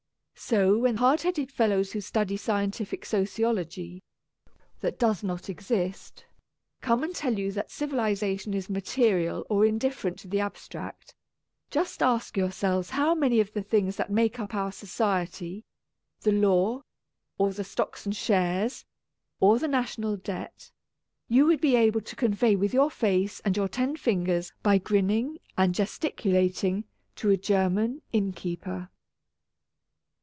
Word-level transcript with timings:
So 0.43 0.79
when 0.79 0.97
hard 0.97 1.21
headed 1.21 1.51
fellows 1.51 1.91
who 1.91 2.01
study 2.01 2.35
scientific 2.35 3.05
sociology 3.05 4.01
(which 4.79 4.97
does 4.97 5.23
not 5.23 5.49
exist) 5.49 6.25
come 6.81 7.03
and 7.03 7.13
tell 7.15 7.37
you 7.37 7.51
that 7.51 7.69
civilization 7.69 8.55
is 8.55 8.67
material 8.67 9.45
or 9.51 9.67
indifferent 9.67 10.17
to 10.19 10.27
the 10.27 10.39
abstract, 10.39 11.13
just 11.69 12.01
ask 12.01 12.35
yourselves 12.37 12.89
how 12.89 13.13
many 13.13 13.39
of 13.39 13.53
the 13.53 13.61
things 13.61 13.97
that 13.97 14.09
make 14.09 14.39
up 14.39 14.55
our 14.55 14.71
Society, 14.71 15.63
the 16.21 16.31
Law, 16.31 16.81
or 17.37 17.53
the 17.53 17.63
Stocks 17.63 18.07
and 18.07 18.15
Shares, 18.15 18.83
or 19.39 19.59
the 19.59 19.67
National 19.67 20.17
Debt, 20.17 20.71
you 21.29 21.45
would 21.45 21.61
be 21.61 21.75
able 21.75 22.01
to 22.01 22.15
convey 22.15 22.55
with 22.55 22.73
your 22.73 22.89
face 22.89 23.41
and 23.41 23.55
your 23.55 23.69
ten 23.69 23.95
fingers 23.95 24.51
by 24.63 24.79
grinning 24.79 25.37
and 25.55 25.75
ges 25.75 25.99
ticulating 25.99 26.85
to 27.15 27.29
a 27.29 27.37
German 27.37 28.01
innkeeper. 28.11 28.89